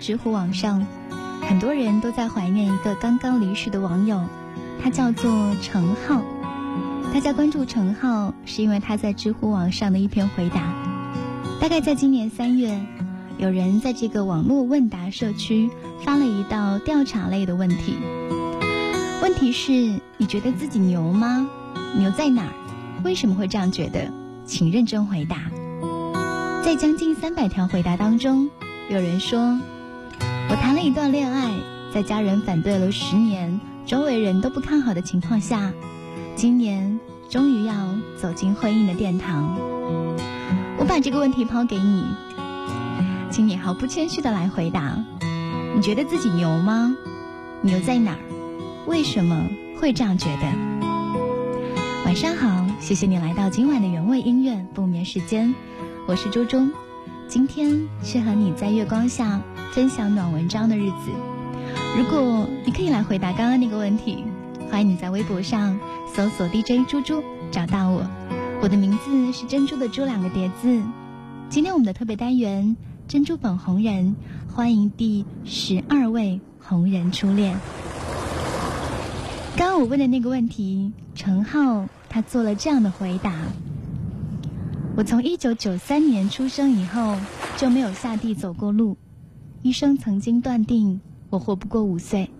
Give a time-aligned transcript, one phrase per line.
[0.00, 0.86] 知乎网上，
[1.46, 4.24] 很多人都在怀念一个刚刚离世的网友，
[4.82, 6.22] 他叫做程浩。
[7.12, 10.72] 大家关注程浩，是因为他在知乎网上的一篇回答。
[11.60, 12.80] 大概在今年三月，
[13.36, 15.68] 有人在这个网络问答社区
[16.02, 17.96] 发了一道调查类的问题，
[19.22, 21.46] 问题是：你觉得自己牛吗？
[21.98, 22.52] 牛在哪儿？
[23.04, 24.10] 为什么会这样觉得？
[24.46, 25.36] 请认真回答。
[26.64, 28.48] 在将近三百条回答当中，
[28.88, 29.58] 有人说
[30.50, 31.48] ：“我谈了一段恋爱，
[31.94, 35.72] 在家人反对了十年，周围人都不看好的情况下，
[36.34, 39.56] 今年终于要走进婚姻的殿堂。”
[40.76, 42.04] 我把这个问题抛给你，
[43.30, 44.98] 请你毫不谦虚的来回答：
[45.76, 46.96] 你觉得自己牛吗？
[47.62, 48.18] 牛在哪儿？
[48.86, 49.46] 为什么
[49.78, 50.48] 会这样觉得？
[52.04, 55.54] 晚上好，谢谢你来到今晚的原味音乐不眠时间。
[56.08, 56.72] 我是周中，
[57.28, 59.40] 今天是和你在月光下
[59.72, 61.10] 分享暖文章的日子。
[61.96, 64.24] 如果你可以来回答刚刚那个问题，
[64.68, 65.78] 欢迎你在微博上
[66.12, 68.04] 搜索 DJ 猪猪找到我。
[68.60, 70.82] 我的名字是珍珠的珠两个叠字。
[71.48, 72.76] 今天我们的特别单元
[73.06, 74.16] 珍珠本红人，
[74.52, 77.56] 欢迎第十二位红人初恋。
[79.56, 83.32] 刚刚我问的那个问题，陈浩他做了这样的回答。
[84.96, 87.16] 我从一九九三年出生以后
[87.56, 88.98] 就没有下地走过路，
[89.62, 92.30] 医生曾经断定我活不过五岁，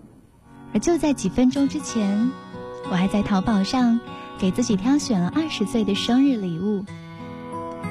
[0.73, 2.31] 而就在几分钟之前，
[2.91, 4.01] 我还在淘宝上
[4.39, 6.85] 给自己挑选了二十岁的生日礼物。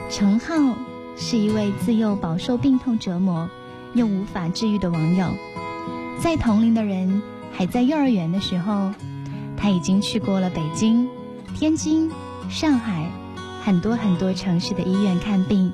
[0.09, 0.75] 程浩
[1.15, 3.47] 是一位自幼饱受病痛折磨
[3.93, 5.27] 又无法治愈的网友，
[6.19, 7.21] 在同龄的人
[7.53, 8.91] 还在幼儿园的时候，
[9.55, 11.07] 他已经去过了北京、
[11.55, 12.09] 天津、
[12.49, 13.11] 上海。
[13.61, 15.71] 很多很多城市的医院看病，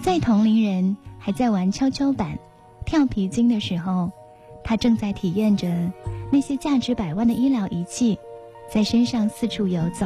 [0.00, 2.38] 在同龄人还在玩跷跷板、
[2.84, 4.10] 跳皮筋的时候，
[4.62, 5.66] 他正在体验着
[6.30, 8.18] 那些价值百万的医疗仪器
[8.70, 10.04] 在身上四处游走。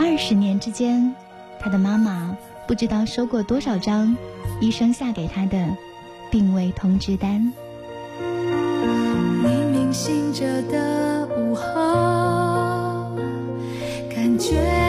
[0.00, 1.14] 二十年之间，
[1.60, 2.36] 他的妈妈
[2.66, 4.16] 不知道收过多少张
[4.60, 5.76] 医生下给他的
[6.28, 7.52] 病危通知单。
[9.44, 13.16] 明明醒着的午后，
[14.12, 14.81] 感觉。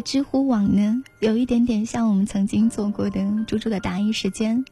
[0.00, 4.64] 知乎网呢，有一点点像我们曾经做过的猪猪的答疑时间，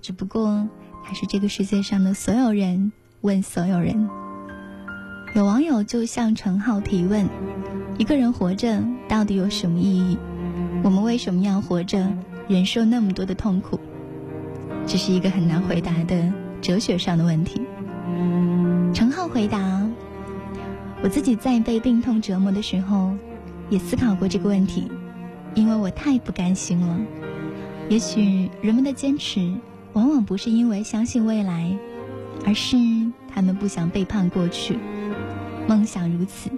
[0.00, 0.68] 只不过
[1.04, 4.08] 它是这个世界上的所有人问所有人。
[5.34, 7.26] 有网友就向陈浩提问：
[7.98, 10.18] 一个人活着到底有什么意义？
[10.82, 12.12] 我们为什么要活着，
[12.48, 13.78] 忍受那么多的痛苦？
[14.86, 17.62] 这是一个很难回答的哲学上的问题。
[18.92, 19.88] 陈浩回答：
[21.02, 23.16] 我自己在被病痛折磨的时候。
[23.72, 24.86] 也思考过这个问题，
[25.54, 27.00] 因为我太不甘心了。
[27.88, 29.50] 也许人们的坚持，
[29.94, 31.74] 往往不是因为相信未来，
[32.44, 32.76] 而是
[33.34, 34.78] 他们不想背叛过去。
[35.66, 36.50] 梦想如此，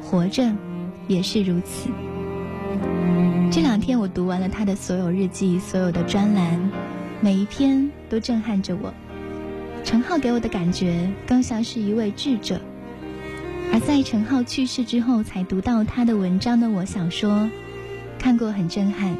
[0.00, 0.50] 活着
[1.08, 1.90] 也是如此。
[3.50, 6.58] 这两天我读完了他的所有日记，所有的专栏，
[7.20, 8.94] 每一篇都震撼着我。
[9.84, 12.58] 陈浩给我的感觉，更像是一位智者。
[13.72, 17.48] 而在陈浩去世之后才读到他的文章的，我想说，
[18.18, 19.16] 看过很震撼，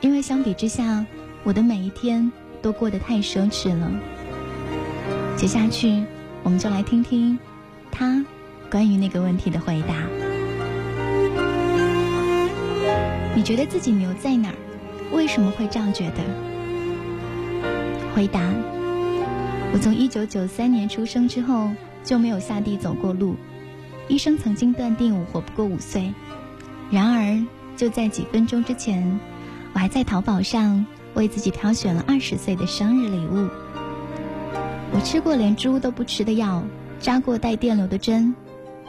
[0.00, 1.04] 因为相比之下，
[1.44, 3.92] 我的每一天都过得太奢侈了。
[5.36, 6.02] 接下去，
[6.42, 7.38] 我们就来听听
[7.90, 8.24] 他
[8.70, 9.94] 关于那个问题的回答。
[13.34, 14.54] 你觉得自己牛在哪儿？
[15.12, 16.22] 为什么会这样觉得？
[18.14, 18.40] 回答：
[19.74, 21.70] 我从一九九三年出生之后
[22.02, 23.36] 就没有下地走过路。
[24.10, 26.12] 医生曾经断定我活不过五岁，
[26.90, 29.20] 然而就在几分钟之前，
[29.72, 33.48] 我还在淘宝上为自己挑选了二十岁的生日礼物。
[34.92, 36.60] 我吃过连猪都不吃的药，
[36.98, 38.34] 扎过带电流的针，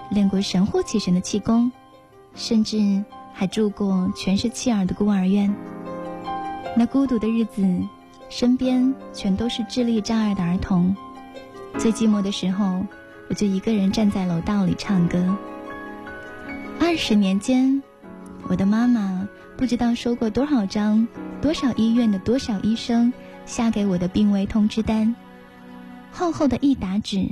[0.10, 1.72] 练过神乎其神的气功，
[2.34, 5.54] 甚至还住过全是弃儿的孤儿院。
[6.76, 7.64] 那孤独的日子，
[8.28, 10.96] 身边全都是智力障碍的儿童。
[11.78, 12.84] 最寂寞的时候。
[13.32, 15.38] 我就一个人站在楼道里唱歌。
[16.82, 17.82] 二十年间，
[18.50, 21.08] 我的妈妈不知道收过多少张、
[21.42, 23.14] 多少医院的多少医生
[23.46, 25.16] 下给我的病危通知单，
[26.12, 27.30] 厚厚的一沓纸，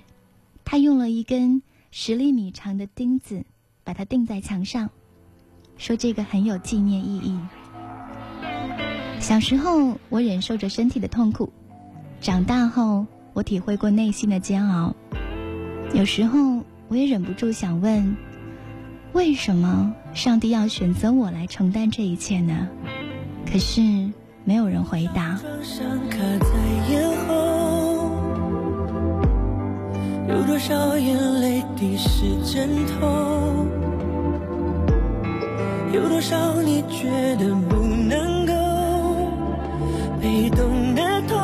[0.63, 3.43] 她用了一根十厘米长的钉子
[3.83, 4.91] 把它钉在墙上，
[5.75, 7.37] 说这个很有纪念意义。
[9.19, 11.49] 小时候，我忍受着身体的痛苦；
[12.21, 14.95] 长大后，我体会过内心的煎熬。
[15.93, 18.15] 有时候，我也忍不住想问：
[19.13, 22.67] 为什么上帝要选择我来承担这一切呢？
[23.51, 23.81] 可是，
[24.45, 25.39] 没有人回答。
[30.27, 33.65] 有多少眼泪滴湿枕头？
[35.91, 37.75] 有多少你觉得不
[38.07, 38.53] 能够？
[40.21, 41.38] 被动的痛，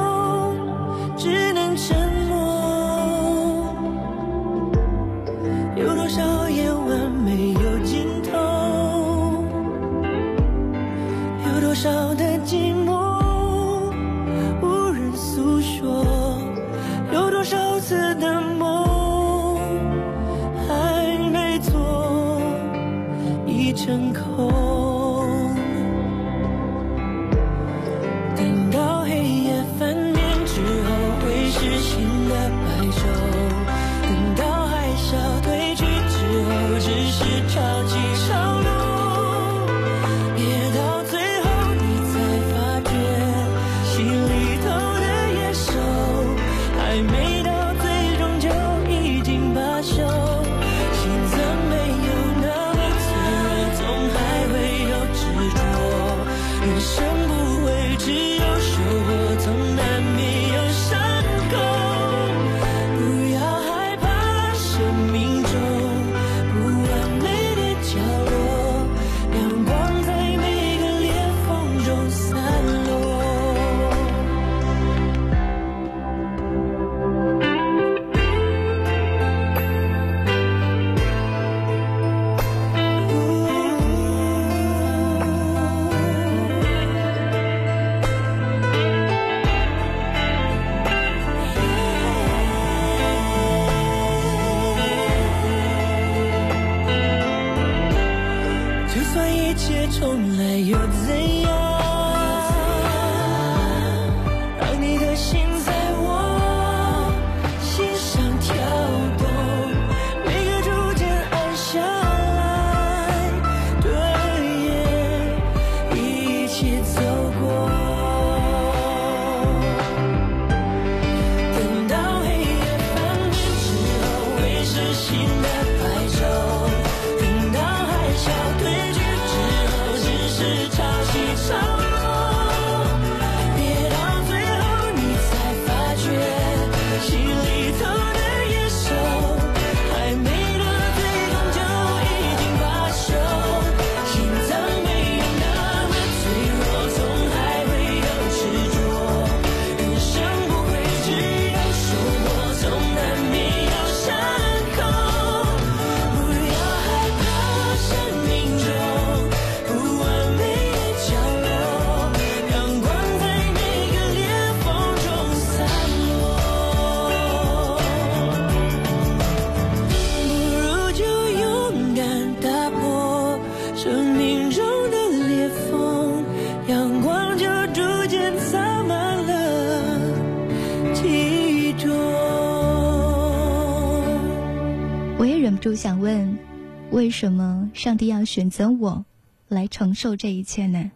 [187.05, 189.05] 为什么上帝要选择我
[189.47, 190.91] 来承受这一切呢？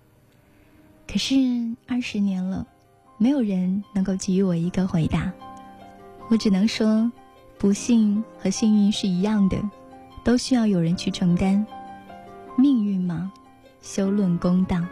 [1.07, 1.35] 可是
[1.85, 2.65] 二十年了，
[3.19, 5.31] 没有人能够给予我一个回答。
[6.27, 7.11] 我只能说，
[7.59, 9.61] 不幸和幸运是一样的，
[10.23, 11.63] 都需要有人去承担。
[12.57, 13.31] 命运嘛，
[13.83, 14.83] 休论公道。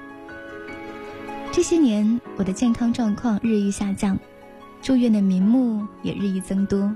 [1.51, 4.19] 这些年，我的健康状况日益下降，
[4.83, 6.95] 住院的名目也日益增多，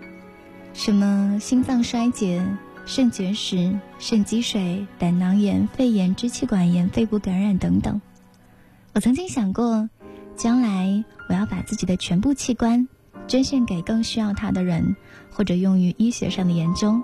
[0.76, 2.46] 什么心脏衰竭。
[2.94, 8.02] 肾结石、肾积水、胆囊炎、肺炎、支气管炎、肺部感染等等。
[8.94, 9.90] 我曾经想过，
[10.36, 12.90] 将来我要把自己的全部器官
[13.30, 14.98] 捐献给更需要它的人，
[15.32, 17.02] 或者用于医学上的研究。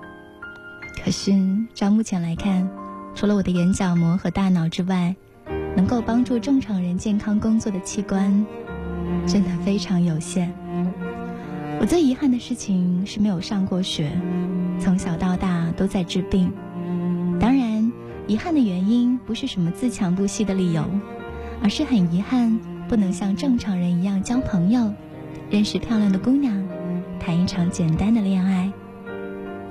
[1.02, 1.32] 可是，
[1.74, 2.70] 照目前来看，
[3.16, 5.16] 除了我的眼角膜和大脑之外，
[5.78, 8.46] 能够帮助正常人健康工作的器官，
[9.26, 10.54] 真的非常有限。
[11.80, 14.12] 我最遗憾的事情是没有上过学，
[14.80, 16.52] 从小到大都在治病。
[17.40, 17.92] 当然，
[18.26, 20.84] 遗憾的原因不是什么自强不息的理由，
[21.62, 24.92] 而是很遗憾不能像正常人一样交朋友，
[25.52, 26.68] 认识漂亮的姑娘，
[27.20, 28.72] 谈一场简单的恋爱。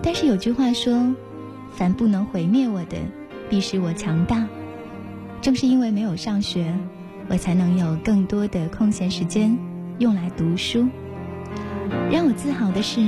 [0.00, 1.12] 但是有句话说
[1.74, 2.98] ：“凡不能毁灭我的，
[3.50, 4.46] 必使我强大。”
[5.42, 6.72] 正是因为没有上学，
[7.28, 9.58] 我才能有更多的空闲时间
[9.98, 10.86] 用来读书。
[12.10, 13.00] 让我自豪的是，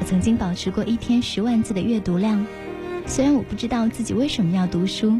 [0.00, 2.44] 我曾经保持过一天十万字的阅读量。
[3.06, 5.18] 虽然我不知道自己为什么要读书，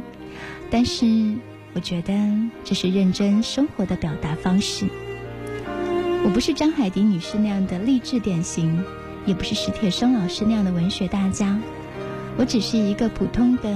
[0.70, 1.06] 但是
[1.72, 2.14] 我觉得
[2.64, 4.86] 这是认真生活的表达方式。
[6.24, 8.82] 我不是张海迪女士那样的励志典型，
[9.24, 11.56] 也不是史铁生老师那样的文学大家，
[12.36, 13.72] 我只是一个普通的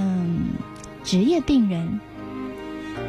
[1.03, 1.99] 职业病人。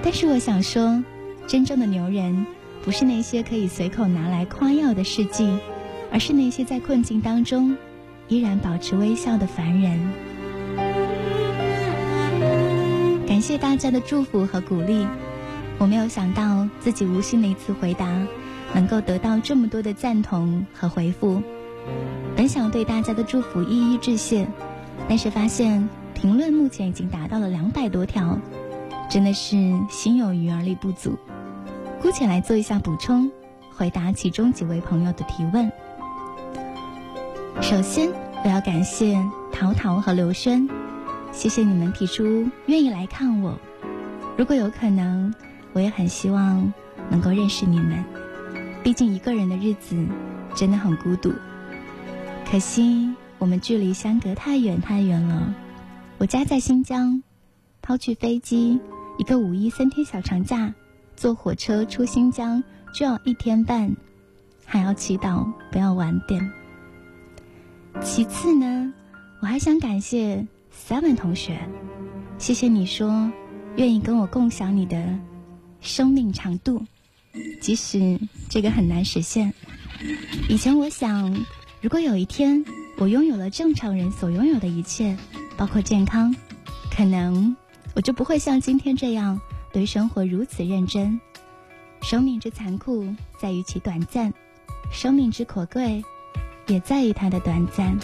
[0.03, 1.03] 但是我想说，
[1.49, 2.47] 真正的牛人
[2.85, 5.59] 不是那些可以随口拿来夸耀的事迹，
[6.13, 7.77] 而是那些在困境当中
[8.29, 9.99] 依然保持微笑的凡人。
[13.27, 15.07] 感谢大家的祝福和鼓励，
[15.79, 18.07] 我没有想到自己无心的一次回答，
[18.75, 21.43] 能够得到这么多的赞同和回复。
[22.37, 24.47] 本想对大家的祝福一一致谢，
[25.09, 28.39] 但是发现评论目前已经达到了两百多条，
[29.11, 29.57] 真的是
[29.91, 31.19] 心有余而力不足。
[32.01, 33.31] 姑且来做一下补充，
[33.71, 35.71] 回答其中几位朋友的提问。
[37.61, 38.11] 首先，
[38.45, 39.17] 我要感谢
[39.53, 40.69] 陶陶和刘轩。
[41.31, 43.59] 谢谢你们提出愿意来看我。
[44.37, 45.33] 如果有可能，
[45.73, 46.73] 我也很希望
[47.11, 48.05] 能够认识你们。
[48.83, 49.97] 毕竟一个人的日子
[50.55, 51.33] 真的很孤独。
[52.51, 55.55] 可惜我们距离相隔太远太远了。
[56.19, 57.23] 我家在新疆，
[57.81, 58.81] 抛去飞机，
[59.19, 60.75] 一个五一三天小长假，
[61.17, 62.63] 坐火车出新疆
[62.95, 63.95] 就要一天半，
[64.65, 66.62] 还要祈祷不要晚点。
[68.01, 68.93] 其次呢，
[69.41, 70.47] 我还想感谢。
[70.89, 71.61] Seven 同学，
[72.39, 73.31] 谢谢你说
[73.77, 75.19] 愿意跟我共享你的
[75.81, 76.83] 生命长度，
[77.61, 79.53] 即使这个很难实现。
[80.49, 81.45] 以前我想，
[81.81, 82.65] 如果有一天
[82.97, 85.17] 我拥有了正常人所拥有的一切，
[85.57, 86.35] 包括健康，
[86.91, 87.55] 可能
[87.95, 89.39] 我就不会像今天这样
[89.73, 91.21] 对生活如此认真。
[92.01, 93.07] 生命之残酷
[93.39, 94.33] 在于其短暂，
[94.91, 96.03] 生命之可贵
[96.67, 97.99] 也在意它的短暂。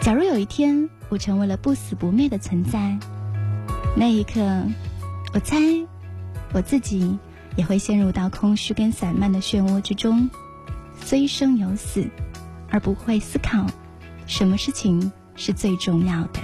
[0.00, 2.98] 假如有一天，我成为了不死不灭的存在，
[3.96, 4.40] 那一刻，
[5.32, 5.56] 我猜
[6.52, 7.18] 我自己
[7.56, 10.28] 也会陷入到空虚跟散漫的漩涡之中，
[11.00, 12.08] 虽生有死，
[12.70, 13.66] 而不会思考
[14.26, 16.40] 什么事情是最重要的。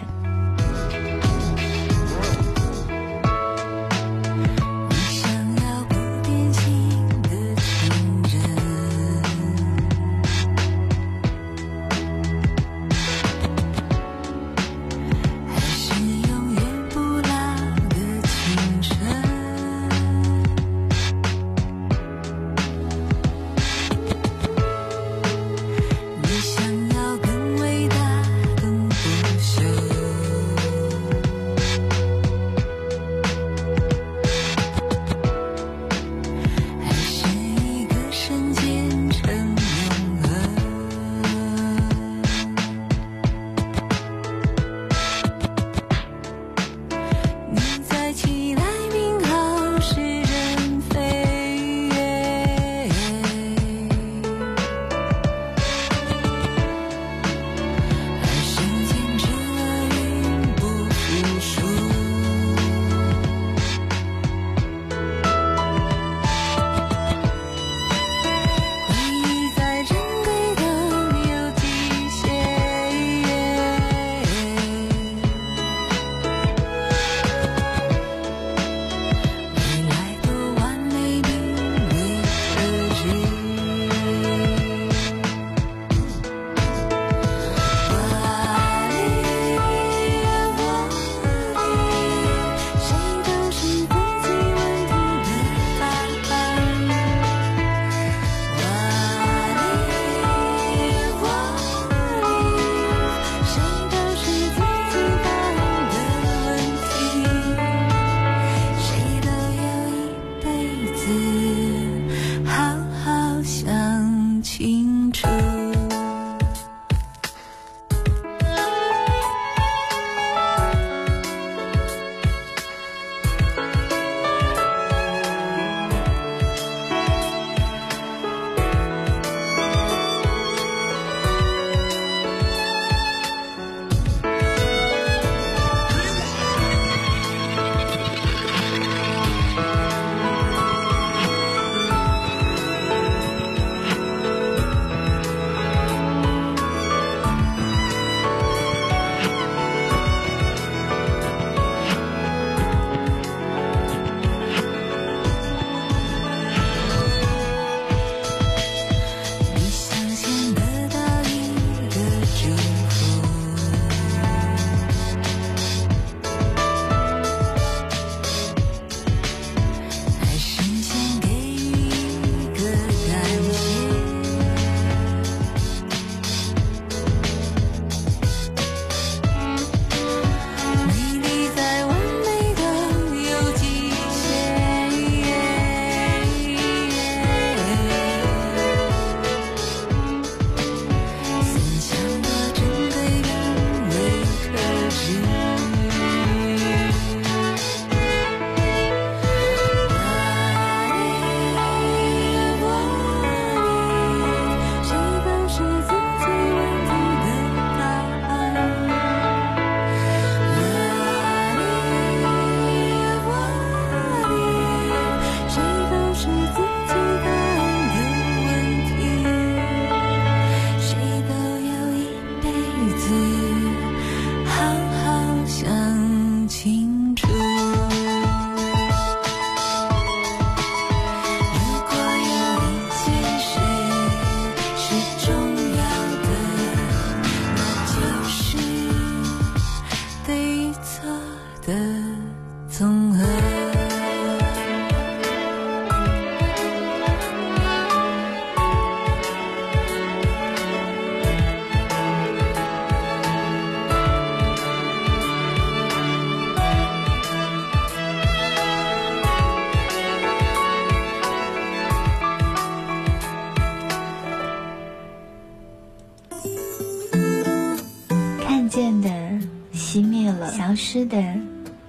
[270.90, 271.22] 是的，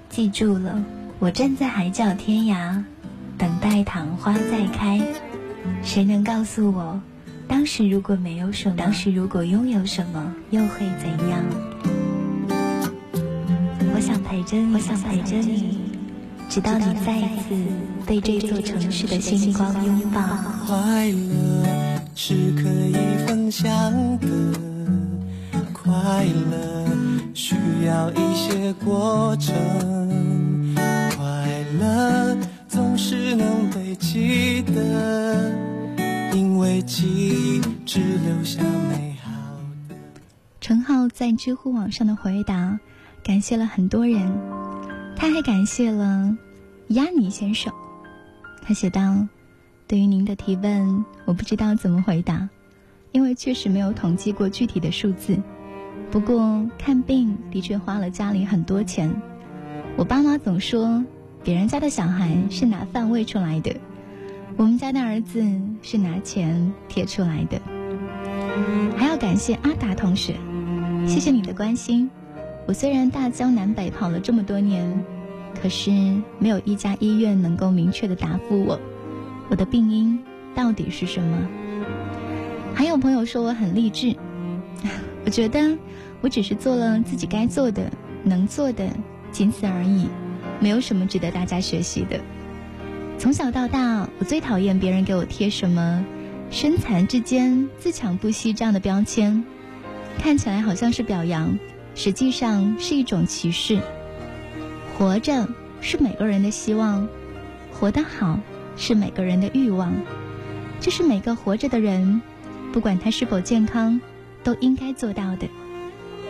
[0.10, 0.84] 记住了，
[1.20, 2.84] 我站在海角天涯，
[3.38, 5.00] 等待昙花再开。
[5.82, 7.00] 谁能告诉我，
[7.48, 11.42] 当时如果没有什么，当时如果拥有什么，又会怎样？
[13.96, 15.80] 我想陪着你，我想陪着你，
[16.50, 17.56] 直到你再一次
[18.06, 20.22] 被这座城市的星光拥抱。
[20.68, 23.70] 快乐是可以分享
[24.20, 24.28] 的，
[25.72, 26.69] 快乐
[28.14, 29.54] 一些过程，
[30.76, 35.52] 快乐总是能被记得，
[36.34, 39.32] 因为记忆只留下美好
[39.88, 39.96] 的。
[40.62, 42.80] 陈浩在知乎网上的回答，
[43.24, 44.32] 感谢了很多人，
[45.16, 46.38] 他还感谢了
[46.90, 47.74] 亚尼先生。
[48.62, 49.28] 他写道。
[49.88, 52.48] 对于您的提问，我不知道怎么回答，
[53.12, 55.36] 因为确实没有统计过具体的数字。
[56.12, 59.22] 不过看病的确花了家里很多钱。
[59.96, 61.04] 我爸妈总说，
[61.44, 63.76] 别人家的小孩是拿饭喂出来的，
[64.58, 65.44] 我们家的儿子
[65.82, 67.62] 是拿钱贴出来的。
[68.98, 70.36] 还要感谢阿达同学，
[71.06, 72.10] 谢谢你的关心。
[72.66, 75.04] 我虽然大江南北跑了这么多年，
[75.62, 75.92] 可是
[76.40, 78.80] 没有一家医院能够明确的答复我。
[79.50, 80.20] 我的病因
[80.56, 81.38] 到底是什么？
[82.74, 84.16] 还有朋友说我很励志，
[85.26, 85.78] 我觉得
[86.22, 87.92] 我只是做了自己该做的、
[88.24, 88.90] 能做的，
[89.32, 90.08] 仅此而已，
[90.60, 92.20] 没有什么值得大家学习的。
[93.18, 96.06] 从小到大，我最讨厌别人给我贴什么
[96.52, 99.44] “身残志坚、自强不息”这样的标签，
[100.18, 101.58] 看起来好像是表扬，
[101.96, 103.80] 实际上是一种歧视。
[104.98, 105.48] 活着
[105.82, 107.08] 是每个人的希望，
[107.72, 108.40] 活得好。
[108.82, 109.94] 是每个人的欲望，
[110.80, 112.22] 这是每个活着的人，
[112.72, 114.00] 不管他是否健康，
[114.42, 115.50] 都应该做到的。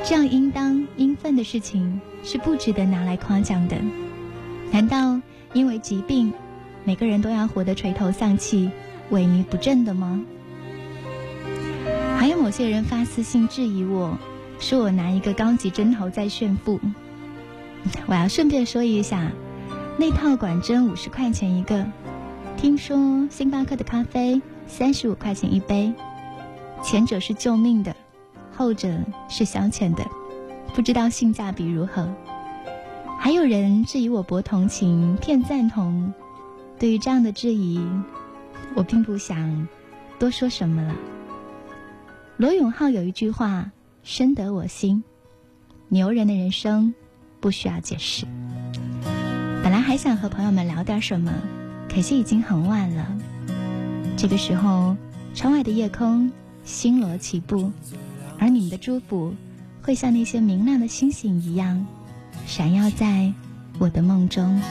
[0.03, 3.77] 这样应当应分的事情，是不值得拿来夸奖的。
[4.71, 5.19] 难道
[5.53, 6.33] 因为疾病，
[6.83, 8.71] 每个人都要活得垂头丧气、
[9.11, 10.21] 萎靡不振的吗？
[12.17, 14.17] 还有某些人发私信质疑我，
[14.59, 16.79] 说我拿一个高级针头在炫富。
[18.07, 19.31] 我要顺便说一下，
[19.97, 21.85] 那套管针五十块钱一个。
[22.57, 25.93] 听说星巴克的咖啡三十五块钱一杯，
[26.83, 27.95] 前者是救命的，
[28.59, 30.05] 后者是消遣的，
[30.75, 32.13] 不知道性价比如何。
[33.17, 36.13] 还有人质疑我博同情骗赞同，
[36.77, 37.79] 对于这样的质疑，
[38.75, 39.65] 我并不想
[40.19, 40.93] 多说什么了。
[42.35, 43.71] 罗永浩有一句话
[44.03, 45.05] 深得我心：
[45.87, 46.93] 牛人的人生
[47.39, 48.25] 不需要解释。
[49.63, 51.33] 本来还想和朋友们聊点什么。
[51.87, 53.17] 可惜已经很晚了。
[54.17, 54.97] 这个时候，
[55.33, 56.29] 窗外的夜空
[56.65, 57.71] 星罗棋布，
[58.39, 59.35] 而你们的祝福
[59.81, 61.85] 会像那些明亮的星星一样，
[62.45, 63.31] 闪耀在
[63.77, 64.61] 我的梦中。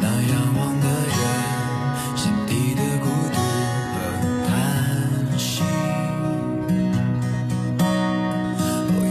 [0.00, 1.16] 那仰望的人，
[2.16, 3.38] 心底的孤独
[3.92, 3.98] 和
[4.48, 5.62] 叹息。
[7.80, 7.84] 哦，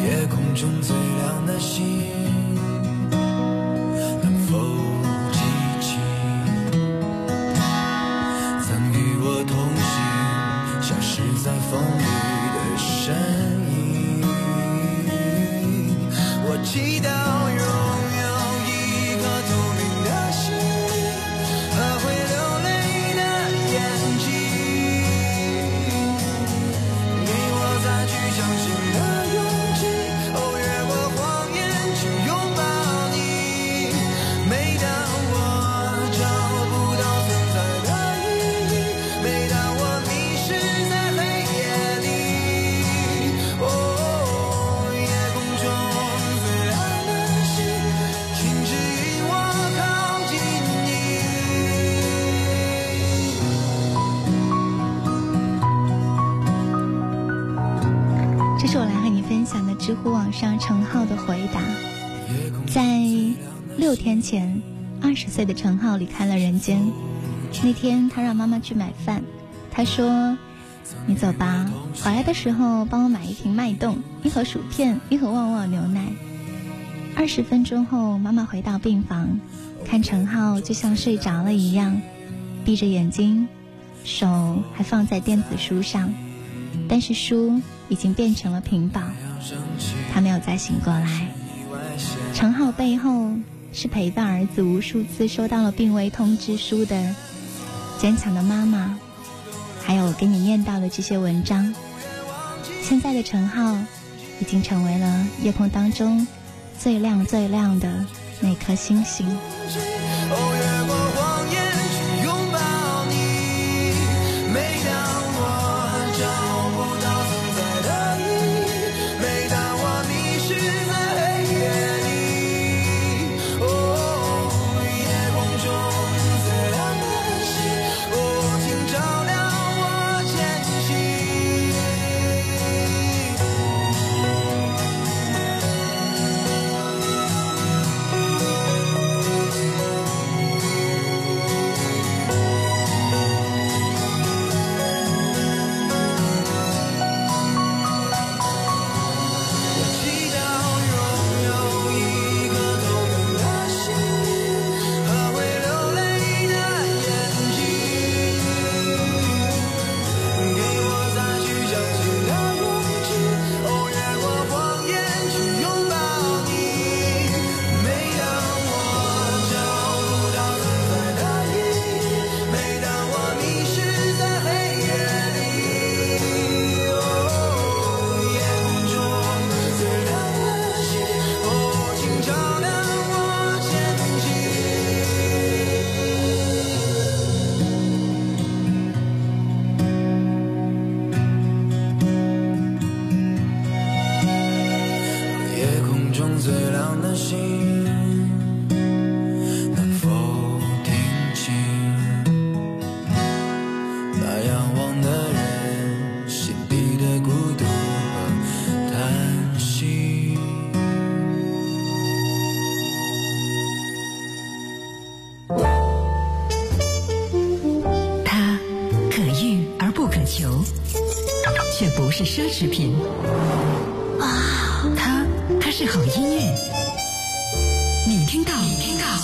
[0.04, 2.19] 夜空中最亮的星。
[59.80, 61.62] 知乎网上陈浩的回答，
[62.68, 63.02] 在
[63.78, 64.62] 六天前，
[65.02, 66.92] 二十岁的陈浩离开了人间。
[67.64, 69.24] 那天，他让妈妈去买饭，
[69.72, 70.38] 他说
[71.08, 71.66] ：“你走吧，
[72.04, 76.06] 回来的时候帮我买一瓶脉动，一盒薯片，一盒旺旺牛奶。”
[77.16, 79.40] 二十分钟后，妈妈回到病房，
[79.86, 82.02] 看陈浩就像睡着了一样，
[82.66, 83.48] 闭着眼睛，
[84.04, 86.14] 手还放在电子书上，
[86.88, 89.02] 但是书已经变成了屏保。
[90.14, 91.28] 他没有再醒过来。
[92.34, 93.32] 陈浩背后
[93.74, 97.16] 是陪伴儿子无数次收到了病危通知书的
[98.00, 98.98] 坚强的妈妈，
[99.84, 101.74] 还有我给你念到的这些文章。
[102.82, 103.78] 现在的陈浩
[104.40, 106.26] 已经成为了夜空当中
[106.80, 108.06] 最亮最亮的
[108.40, 109.28] 那颗星星。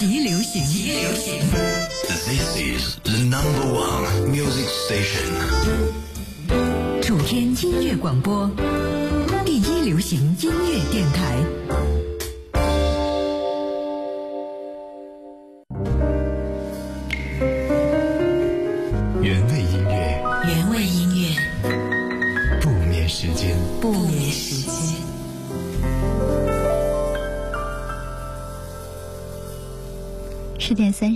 [0.08, 1.42] 极流行，极流行。
[2.28, 5.34] This is the number one music station。
[7.02, 8.48] 主天音乐广播，
[9.44, 10.52] 第一流行音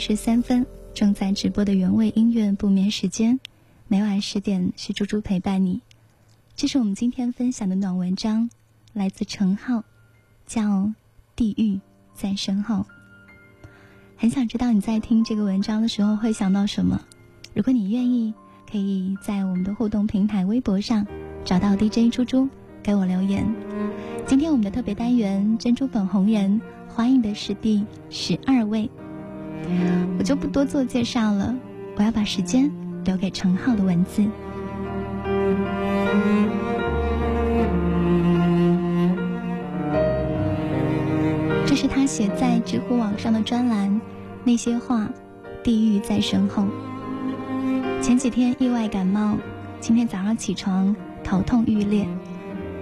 [0.10, 3.40] 十三分，正在直播的原味音乐不眠时间，
[3.88, 5.82] 每晚十点是猪猪陪伴你。
[6.56, 8.50] 这是我们今天分享的暖文章，
[8.92, 9.84] 来自程浩，
[10.48, 10.62] 叫
[11.36, 11.80] 《地狱
[12.16, 12.76] 在身后》。
[14.18, 17.06] 很想知道你在听这个文章的时候会想到什么。
[17.54, 18.34] 如果你愿意，
[18.68, 21.06] 可以在我们的互动平台微博上
[21.46, 22.50] 找到 DJ 猪猪，
[22.82, 23.48] 给我留言。
[24.26, 28.90] 今天我们的特别单元珍珠粉红人，欢迎的是第十二位。
[30.18, 31.56] 我就不多做介绍了，
[31.96, 32.72] 我要把时间
[33.06, 34.24] 留给程浩的文字。
[41.66, 44.02] 这是他写在知乎网上的专栏，
[44.44, 45.08] 那些话，
[45.64, 46.66] 地狱在身后。
[48.02, 49.38] 前几天意外感冒，
[49.80, 52.08] 今天早上起床头痛欲裂，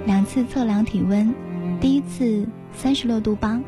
[0.06, 1.34] 两次测量体温，
[1.82, 3.60] 第一次三十六度八。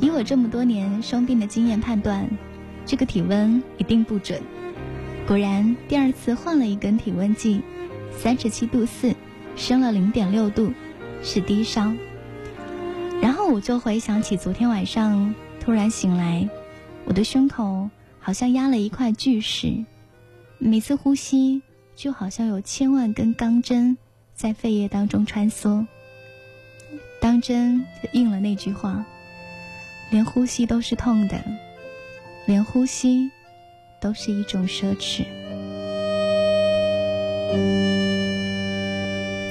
[0.00, 2.26] 以我这么多年生病的经验判断，
[2.86, 4.40] 这个体温一定不准。
[5.26, 7.60] 果然，第二次换了一根体温计，
[8.16, 9.14] 三十七度四，
[9.56, 10.72] 升了零点六度，
[11.22, 11.92] 是低烧。
[13.20, 16.48] 然后我就回想起昨天晚上突然醒来，
[17.04, 19.84] 我的胸口好像压了一块巨石，
[20.56, 21.60] 每次呼吸
[21.94, 23.98] 就好像有千万根钢针
[24.34, 25.86] 在肺叶当中穿梭。
[27.20, 27.84] 当真
[28.14, 29.04] 应了那句话。
[30.10, 31.40] 连呼吸都是痛的，
[32.46, 33.30] 连呼吸
[34.00, 35.24] 都是一种奢侈。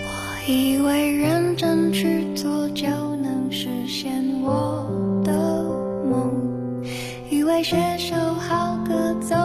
[0.05, 4.85] 我以为认真去做就能实现我
[5.23, 5.63] 的
[6.09, 6.83] 梦，
[7.29, 9.35] 以为写首好歌走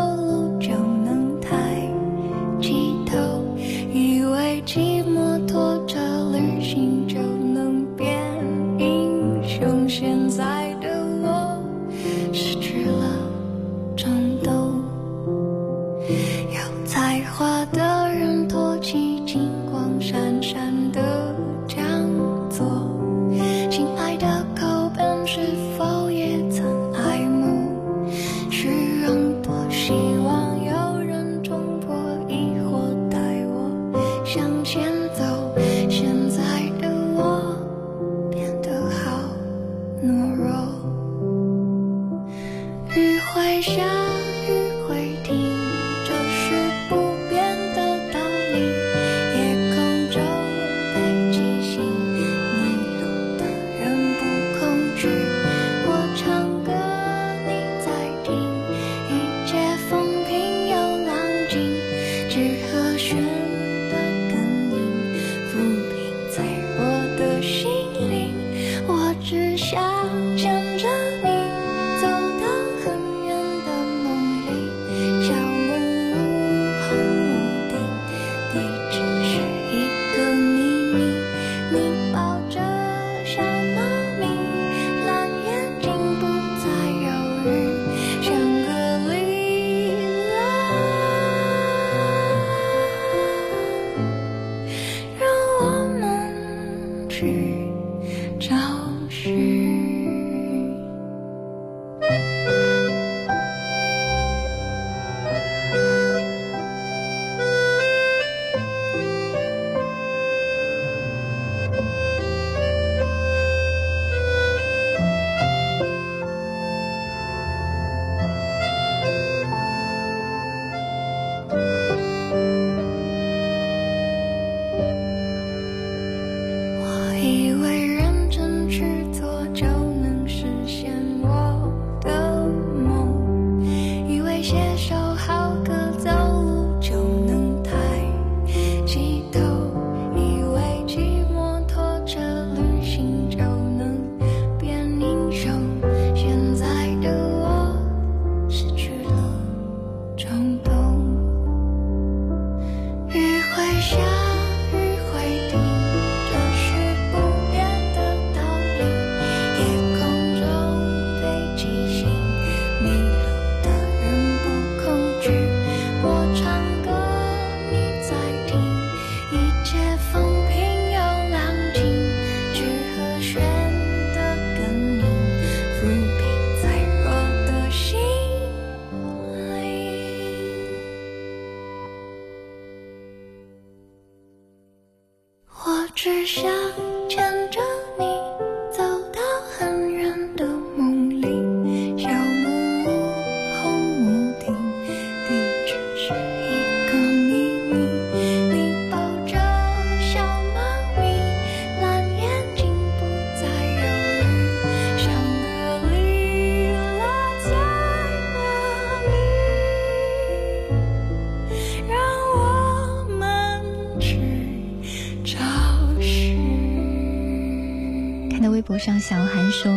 [218.85, 219.73] 上小韩说：“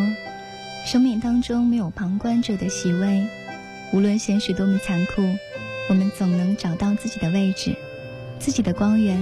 [0.86, 3.26] 生命当中没有旁观者的席位，
[3.94, 5.22] 无论现实多么残酷，
[5.88, 7.74] 我们总能找到自己的位置，
[8.38, 9.18] 自己的光源，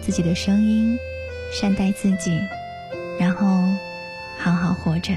[0.00, 0.98] 自己的声音，
[1.52, 2.36] 善待自己，
[3.16, 3.62] 然后
[4.38, 5.14] 好好活着。”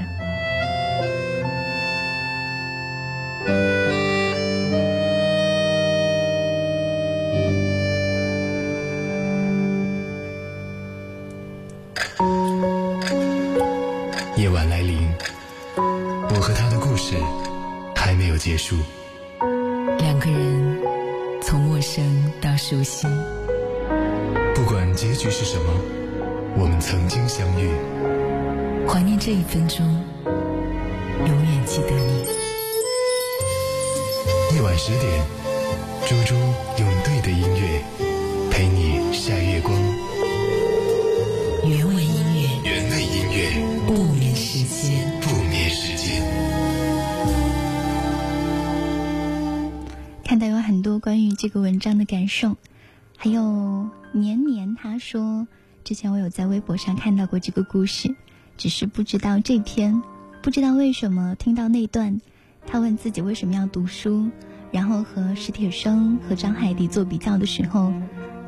[56.66, 58.12] 博上看到过这个故事，
[58.56, 60.02] 只是不知道这篇，
[60.42, 62.20] 不知道为什么听到那段，
[62.66, 64.28] 他问自己为什么要读书，
[64.72, 67.92] 然后和史铁生和张海迪做比较的时候，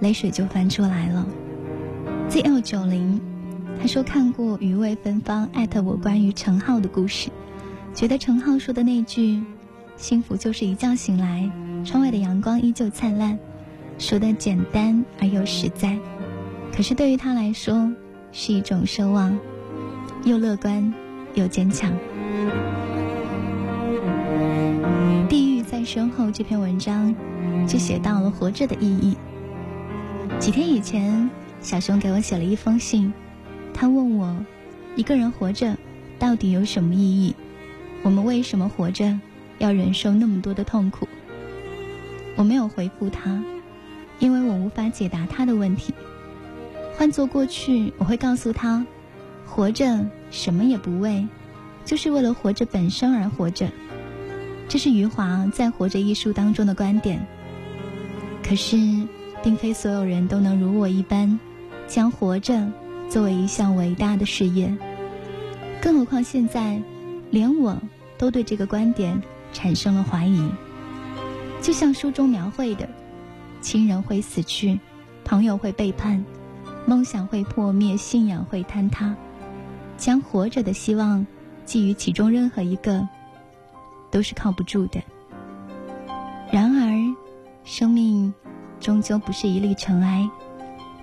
[0.00, 1.24] 泪水就翻出来了。
[2.28, 3.20] ZL 九零
[3.80, 7.30] 他说看过余味芬芳艾特我关于陈浩的故事，
[7.94, 9.40] 觉得陈浩说的那句。
[9.96, 11.50] 幸福就是一觉醒来，
[11.84, 13.38] 窗外的阳光依旧灿烂，
[13.98, 15.98] 说的简单而又实在，
[16.72, 17.92] 可是对于他来说
[18.32, 19.38] 是一种奢望，
[20.24, 20.94] 又乐观
[21.34, 21.92] 又坚强。
[25.28, 27.14] 地狱在身后这篇文章
[27.66, 29.16] 就写到了活着的意义。
[30.38, 33.12] 几天以前，小熊给我写了一封信，
[33.74, 34.36] 他问我，
[34.96, 35.76] 一个人活着
[36.18, 37.34] 到底有什么意义？
[38.02, 39.18] 我们为什么活着？
[39.58, 41.08] 要忍受那么多的痛苦，
[42.36, 43.42] 我没有回复他，
[44.20, 45.92] 因为我无法解答他的问题。
[46.98, 48.84] 换做过去，我会告诉他，
[49.46, 51.24] 活着什么也不为，
[51.84, 53.68] 就是为了活着本身而活着。
[54.68, 57.24] 这是余华在《活着》一书当中的观点。
[58.42, 58.76] 可是，
[59.44, 61.38] 并非所有人都能如我一般，
[61.86, 62.68] 将活着
[63.08, 64.76] 作为一项伟大的事业。
[65.80, 66.82] 更何况现在，
[67.30, 67.80] 连我
[68.18, 69.22] 都对这个观点
[69.52, 70.50] 产生了怀疑。
[71.62, 72.88] 就像书中描绘的，
[73.60, 74.80] 亲人会死去，
[75.24, 76.24] 朋友会背叛，
[76.88, 79.14] 梦想会破灭，信仰会坍塌，
[79.98, 81.26] 将活着的希望
[81.66, 83.06] 寄予其中任何一个，
[84.10, 84.98] 都是靠不住的。
[86.50, 87.14] 然而，
[87.62, 88.32] 生命
[88.80, 90.26] 终究不是一粒尘埃，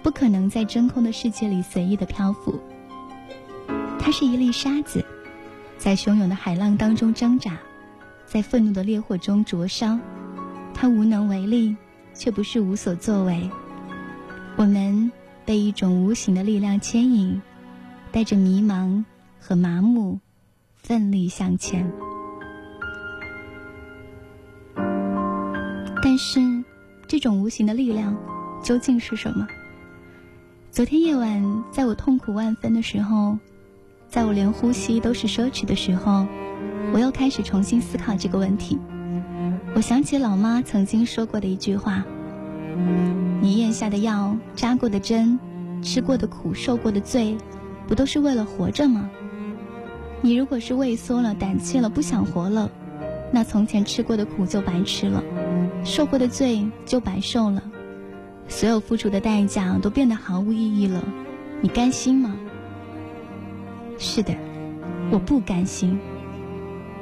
[0.01, 2.59] 不可能在真空的世界里随意的漂浮。
[3.99, 5.05] 它是一粒沙子，
[5.77, 7.59] 在汹涌的海浪当中挣扎，
[8.25, 9.99] 在愤怒的烈火中灼烧。
[10.73, 11.75] 它无能为力，
[12.15, 13.47] 却不是无所作为。
[14.55, 15.11] 我们
[15.45, 17.41] 被一种无形的力量牵引，
[18.11, 19.03] 带着迷茫
[19.39, 20.19] 和麻木，
[20.73, 21.91] 奋力向前。
[26.01, 26.39] 但是，
[27.07, 28.17] 这种无形的力量
[28.63, 29.47] 究竟是什么？
[30.71, 33.37] 昨天夜晚，在我痛苦万分的时候。
[34.07, 36.25] 在我连呼吸都是奢侈的时候，
[36.93, 38.79] 我又开始重新思考这个问题。
[39.75, 42.05] 我想起老妈曾经说过的一句话
[43.41, 45.39] ：“你咽下的药、扎过的针、
[45.81, 47.37] 吃过的苦、受过的罪，
[47.87, 49.09] 不都是为了活着吗？
[50.21, 52.69] 你如果是畏缩了、胆怯了、不想活了，
[53.31, 55.23] 那从前吃过的苦就白吃了，
[55.83, 57.61] 受过的罪就白受了，
[58.47, 61.03] 所有付出的代价都变得毫无意义了，
[61.61, 62.35] 你甘心吗？”
[63.99, 64.33] 是的，
[65.11, 65.99] 我不甘心。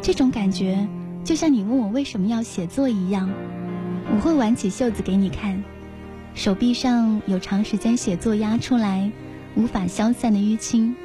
[0.01, 0.85] 这种感觉
[1.23, 3.29] 就像你问我为什么要写作一样，
[4.13, 5.61] 我会挽起袖子给你看，
[6.35, 9.11] 手臂上有长时间写作压出来
[9.55, 10.95] 无法消散的淤青。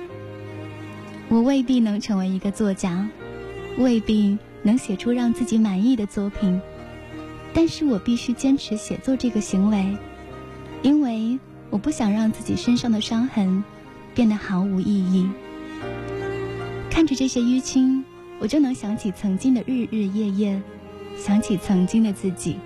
[1.30, 3.08] 我未必能成为一个作家，
[3.78, 6.60] 未必能写出让自己满意的作品，
[7.54, 9.96] 但是我必须坚持写作这个行为，
[10.82, 11.38] 因为
[11.70, 13.64] 我不想让自己身上的伤痕
[14.14, 15.26] 变得毫无意义。
[16.90, 18.04] 看着这些淤青，
[18.38, 20.60] 我就能想起曾经的日日夜夜，
[21.16, 22.58] 想起曾经的自己。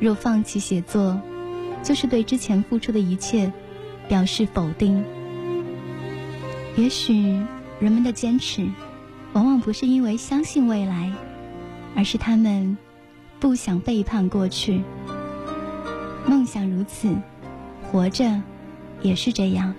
[0.00, 1.20] 若放弃写作，
[1.82, 3.52] 就是对之前付出的一切
[4.08, 5.04] 表示否定。
[6.76, 7.42] 也许
[7.80, 8.68] 人们的坚持，
[9.32, 11.12] 往往不是因为相信未来，
[11.96, 12.78] 而是他们
[13.40, 14.82] 不想背叛过去。
[16.26, 17.14] 梦想如此，
[17.90, 18.42] 活着
[19.02, 19.74] 也是这样。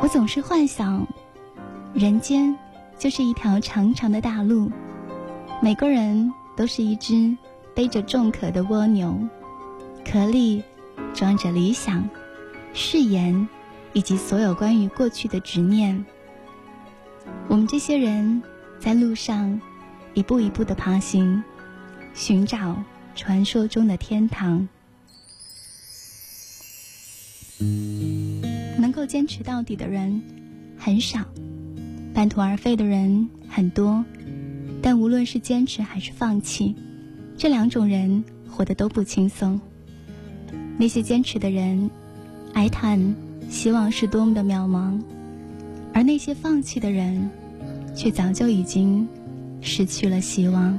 [0.00, 1.06] 我总是幻想。
[1.94, 2.56] 人间
[2.98, 4.70] 就是一条长长的大路，
[5.60, 7.36] 每个人都是一只
[7.74, 9.18] 背着重壳的蜗牛，
[10.04, 10.62] 壳里
[11.14, 12.08] 装着理想、
[12.74, 13.48] 誓言
[13.92, 16.04] 以及所有关于过去的执念。
[17.48, 18.42] 我们这些人
[18.78, 19.60] 在路上
[20.14, 21.42] 一步一步的爬行，
[22.14, 22.82] 寻找
[23.14, 24.68] 传说中的天堂。
[28.78, 30.22] 能够坚持到底的人
[30.76, 31.20] 很少。
[32.12, 34.04] 半途而废的人很多，
[34.82, 36.74] 但无论是坚持还是放弃，
[37.42, 39.60] 这两种人活得都不轻松。
[40.78, 41.90] 那些坚持的人，
[42.52, 43.16] 哀叹
[43.50, 44.96] 希望是多么的渺茫，
[45.92, 47.28] 而那些放弃的人，
[47.96, 49.08] 却早就已经
[49.60, 50.78] 失去了希望。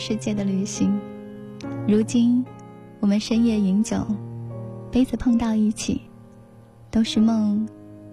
[0.00, 0.98] 世界的旅行。
[1.86, 2.42] 如今，
[3.00, 4.02] 我们深夜饮酒，
[4.90, 6.00] 杯子碰到一起，
[6.90, 7.68] 都是梦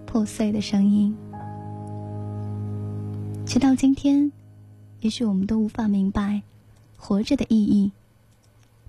[0.06, 1.16] 破碎的声音。
[3.46, 4.34] 直到今天，
[5.00, 6.42] 也许我们都无法明白
[6.98, 7.94] 活着的意义，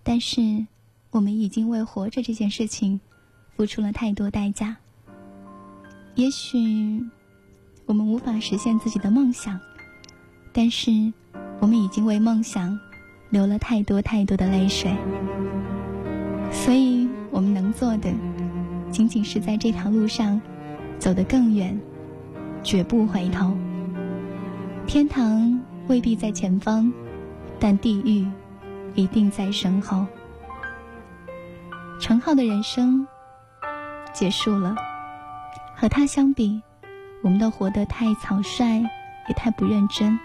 [0.03, 0.67] 但是
[1.13, 3.01] 我们已经为活着这件事情
[3.55, 4.77] 付出了太多代价。
[6.17, 7.01] 也许
[7.87, 9.61] 我们无法实现自己的梦想，
[10.53, 11.13] 但是
[11.61, 12.77] 我们已经为梦想
[13.31, 14.91] 流了太多太多的泪水。
[16.51, 18.11] 所以，我们能做的，
[18.91, 20.41] 仅仅是在这条路上
[20.99, 21.79] 走得更远，
[22.63, 23.57] 绝不回头。
[24.87, 26.91] 天堂未必在前方，
[27.61, 28.27] 但地狱
[28.95, 30.07] 一定在身后。
[32.01, 33.07] 陈浩的人生
[34.15, 34.75] 结束了，
[35.75, 36.63] 和他相比，
[37.23, 38.81] 我们都活得太草率，
[39.29, 40.19] 也太不认真。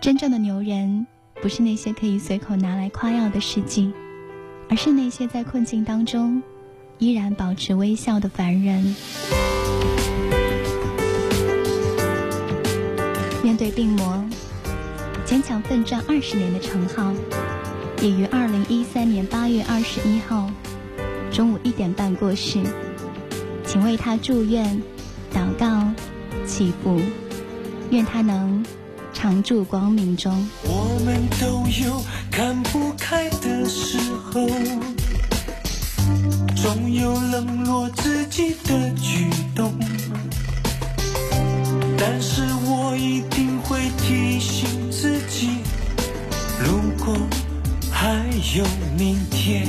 [0.00, 1.06] 真正的牛人，
[1.40, 3.92] 不是那些可以随口拿来夸耀的事迹，
[4.68, 6.42] 而是那些在困境当中
[6.98, 8.94] 依然保持微笑的凡人。
[13.42, 14.22] 面对病魔，
[15.24, 17.12] 坚强奋战二十年的程浩，
[18.02, 20.50] 也于二零一三年八月二十一号
[21.30, 22.60] 中午一点半过世。
[23.64, 24.82] 请为他祝愿、
[25.32, 25.86] 祷告、
[26.46, 27.00] 祈福，
[27.90, 28.64] 愿他能
[29.20, 30.32] 常驻光明中。
[30.62, 32.00] 我们都有
[32.30, 33.98] 看不开的时
[34.30, 34.46] 候，
[36.54, 39.74] 总有冷落自己的举动。
[41.98, 45.48] 但是我一定会提醒自己，
[46.60, 47.16] 如果
[47.90, 48.24] 还
[48.56, 48.64] 有
[48.96, 49.66] 明天，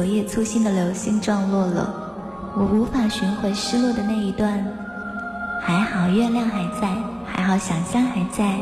[0.00, 1.94] 昨夜粗心的流星撞落了。
[2.56, 4.66] 我无法寻回失落的那一段。
[5.60, 6.96] 还好月亮还在，
[7.26, 8.56] 还好想象还在，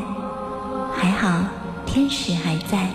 [0.93, 1.45] 还好
[1.85, 2.89] 天使还在。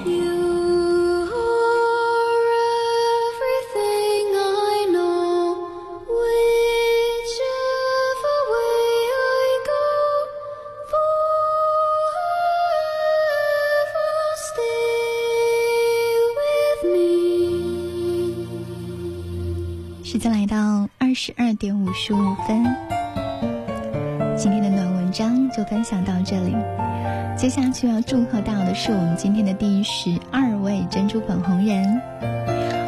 [27.44, 32.00] 接下去要祝贺到的是我们今天的第十二位珍珠粉红人，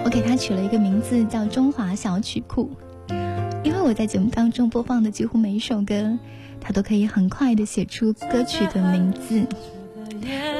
[0.03, 2.71] 我给他取了一个名字叫中华小曲库，
[3.63, 6.19] 因为我在节目当中播放的几乎每一首歌，
[6.59, 9.47] 他都可以很快的写出歌曲的名字，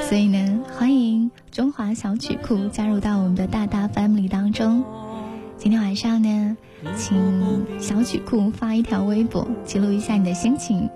[0.07, 4.83] 所以呢，欢迎中华小曲库加入到我们的大大 family 当中。
[5.57, 6.55] 今天晚上呢，
[6.95, 10.87] 请小曲库发一条微博，记录一下你的心情。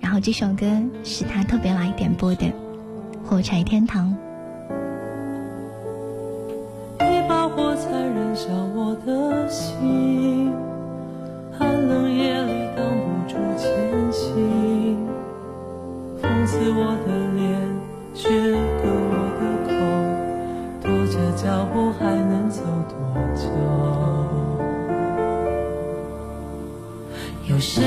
[0.00, 0.66] 然后这首歌
[1.04, 2.46] 是他特别来点播的
[3.24, 4.16] 《火柴天堂》。
[7.04, 10.52] 一把火柴燃烧我的心，
[11.58, 13.68] 寒冷夜里挡不住前
[14.12, 14.96] 行。
[16.20, 17.46] 风刺我的脸，
[18.14, 18.28] 却
[18.82, 19.70] 割我的口，
[20.82, 22.96] 拖着脚步还能走多
[23.34, 23.46] 久？
[27.48, 27.82] 有谁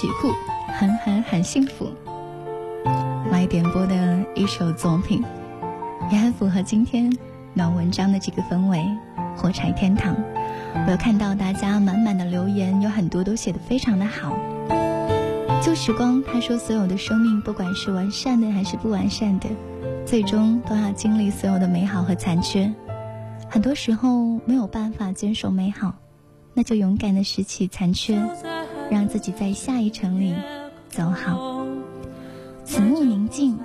[0.00, 0.32] 曲库，
[0.78, 1.90] 很很很幸福。
[3.32, 5.24] 来点播的一首作品，
[6.08, 7.12] 也很符合今天
[7.52, 8.80] 暖文章的这个氛围。
[9.36, 10.14] 火柴天堂，
[10.86, 14.38] 我看到大家满满的留言，有很多都写的非常的好。
[15.60, 19.48] 旧时光他说，所有的生命，不管是完善的还是不完善的，
[20.06, 22.72] 最终都要经历所有的美好和残缺。
[23.48, 25.92] 很多时候没有办法坚守美好，
[26.54, 28.16] 那就勇敢的拾起残缺，
[28.90, 30.34] 让自己在下一程里
[30.88, 31.66] 走好。
[32.64, 33.58] 此目宁静，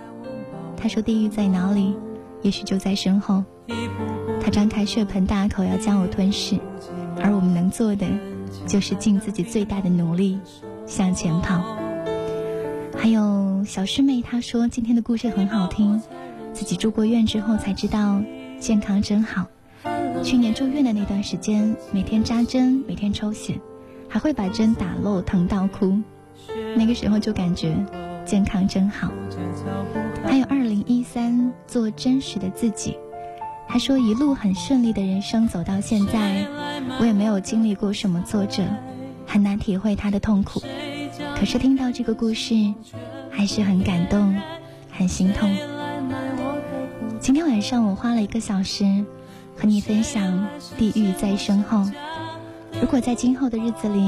[0.78, 1.96] 他说：“地狱在哪里？
[2.42, 3.44] 也许就在身后。”
[4.42, 6.60] 他张开血盆大口要将我吞噬，
[7.22, 8.06] 而我们能做的，
[8.68, 10.40] 就是尽自己最大的努力
[10.86, 11.78] 向前跑。
[12.98, 16.02] 还有小师妹，她说今天的故事很好听，
[16.54, 18.22] 自己住过院之后才知道
[18.60, 19.48] 健康真好。
[20.24, 23.60] 去年住院的那段时间，每天扎针，每天抽血，
[24.14, 26.00] 还会把针打漏，疼到哭。
[26.76, 27.76] 那个时候就感觉
[28.24, 29.12] 健康真好。
[30.24, 32.96] 还有二零一三，做真实的自己。
[33.68, 36.46] 他说一路很顺利的人生走到现在，
[37.00, 38.64] 我也没有经历过什么挫折，
[39.26, 40.62] 很难体会他的痛苦。
[41.36, 42.54] 可是听到这个故事，
[43.32, 44.36] 还是很感动，
[44.92, 45.50] 很心痛。
[47.20, 48.86] 今天晚上我花了一个小时
[49.58, 50.24] 和你分享
[50.78, 51.80] 《地狱在身后》。
[52.84, 54.02] 如果在今后的日子里，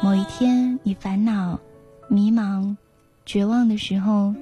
[0.00, 1.60] 某一天你烦恼、
[2.08, 2.74] 迷茫、
[3.26, 4.34] 绝望的时候，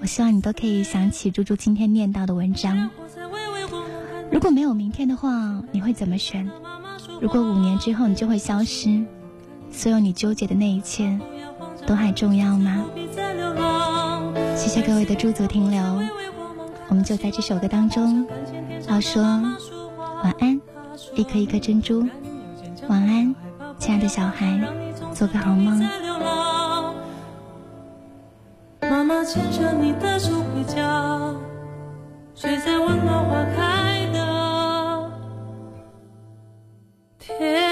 [0.00, 2.88] 我希望你都可以想起猪猪今天念到的文章。
[4.30, 6.48] 如果没有明天的话，你会怎么选？
[7.20, 9.04] 如果五年之后你就会消失，
[9.72, 11.18] 所有你纠结的那一切，
[11.88, 12.84] 都还重要吗？
[14.54, 15.82] 谢谢各位的驻足停留，
[16.86, 18.24] 我们就在这首歌当中
[18.88, 19.20] 要说
[20.22, 20.60] 晚安，
[21.16, 22.06] 一颗一颗珍珠，
[22.90, 23.32] 晚安，
[23.78, 24.60] 亲爱的小孩，
[25.14, 25.78] 做个好梦。
[28.82, 31.32] 妈妈牵着你的手回家，
[32.34, 35.12] 睡在温暖花开的
[37.16, 37.69] 天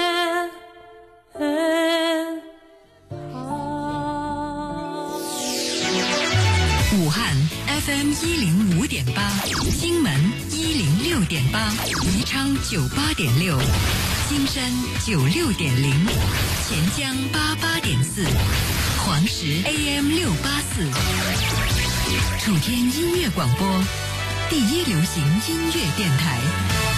[8.21, 9.31] 一零五点八，
[9.79, 10.13] 荆门
[10.51, 11.71] 一零六点八，
[12.11, 13.57] 宜昌九八点六，
[14.27, 14.71] 金山
[15.05, 15.91] 九六点零，
[16.67, 18.25] 钱江八八点四，
[19.05, 20.89] 黄石 AM 六八四，
[22.39, 23.83] 楚天音乐广播，
[24.49, 26.88] 第一流行音乐电台。